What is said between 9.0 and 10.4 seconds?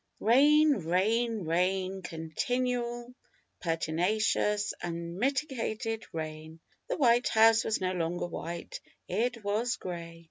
it was grey.